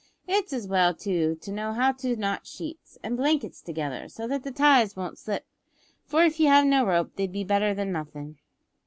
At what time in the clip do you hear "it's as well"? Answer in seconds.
0.27-0.95